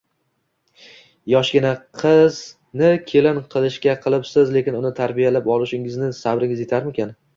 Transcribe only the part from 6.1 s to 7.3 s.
sabringiz etarmikan